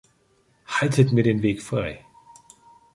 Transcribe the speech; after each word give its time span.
Haltet 0.65 1.11
mir 1.11 1.21
den 1.21 1.43
Weg 1.43 1.61
frei! 1.61 2.03